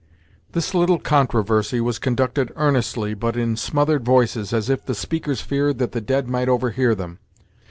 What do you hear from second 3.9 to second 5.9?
voices, as if the speakers feared